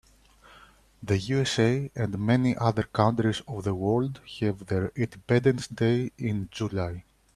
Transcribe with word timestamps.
The 1.03 1.15
USA 1.19 1.91
and 1.93 2.17
many 2.17 2.57
other 2.57 2.81
countries 2.81 3.43
of 3.47 3.65
the 3.65 3.75
world 3.75 4.19
have 4.39 4.65
their 4.65 4.91
independence 4.95 5.67
day 5.67 6.09
in 6.17 6.49
July. 6.49 7.03